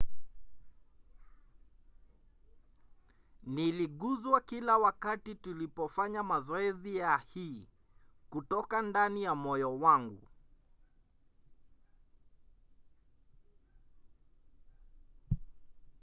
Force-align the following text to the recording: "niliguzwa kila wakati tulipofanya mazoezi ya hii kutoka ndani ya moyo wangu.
"niliguzwa 3.43 4.41
kila 4.41 4.77
wakati 4.77 5.35
tulipofanya 5.35 6.23
mazoezi 6.23 6.95
ya 6.97 7.17
hii 7.17 7.67
kutoka 8.29 8.81
ndani 8.81 9.23
ya 9.23 9.35
moyo 9.35 9.79
wangu. 9.79 10.27